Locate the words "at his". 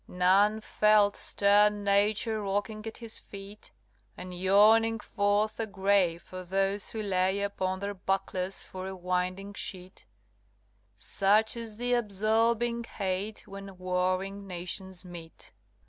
2.87-3.19